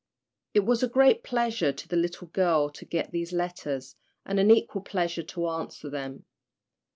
[0.55, 4.49] It was a great pleasure to the little girl to get these letters, and an
[4.49, 6.25] equal pleasure to answer them.